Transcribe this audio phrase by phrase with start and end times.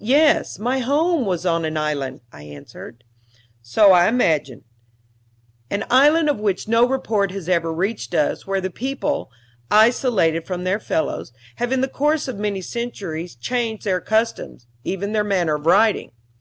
[0.00, 3.04] "Yes, my home was on an island," I answered.
[3.62, 4.64] "So I imagined.
[5.70, 9.30] An island of which no report has ever reached us, where the people,
[9.70, 15.12] isolated from their fellows, have in the course of many centuries changed their customs even
[15.12, 16.10] their manner of writing.